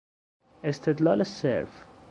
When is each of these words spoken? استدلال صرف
استدلال 0.63 1.23
صرف 1.25 1.83